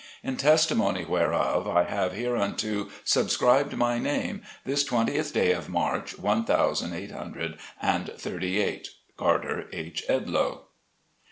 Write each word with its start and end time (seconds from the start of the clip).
In 0.23 0.35
testimony 0.35 1.05
whereof, 1.05 1.67
I 1.67 1.83
have 1.83 2.13
hereunto 2.13 2.89
subscribed 3.03 3.77
my 3.77 3.99
name, 3.99 4.41
this 4.65 4.83
20th 4.83 5.31
day 5.31 5.51
of 5.51 5.69
March, 5.69 6.17
One 6.17 6.43
Thousand 6.43 6.95
Eight 6.95 7.11
Hundred 7.11 7.59
and 7.79 8.09
Thirty 8.17 8.59
Eight. 8.59 8.87
CARTER 9.15 9.67
H. 9.71 10.03
EDLOE. 10.09 10.61